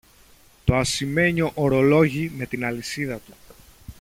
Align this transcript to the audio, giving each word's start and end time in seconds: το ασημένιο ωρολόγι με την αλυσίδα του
το 0.63 0.75
ασημένιο 0.75 1.51
ωρολόγι 1.55 2.31
με 2.37 2.45
την 2.45 2.65
αλυσίδα 2.65 3.15
του 3.17 3.33